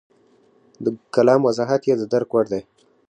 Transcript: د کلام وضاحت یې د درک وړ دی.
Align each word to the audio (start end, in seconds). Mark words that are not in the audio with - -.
د 0.83 0.85
کلام 1.15 1.41
وضاحت 1.47 1.81
یې 1.89 1.93
د 1.97 2.03
درک 2.11 2.29
وړ 2.33 2.45
دی. 2.53 2.61